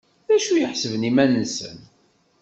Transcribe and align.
D 0.27 0.29
acu 0.35 0.53
i 0.55 0.63
ḥesben 0.69 1.07
iman-nsen? 1.09 1.77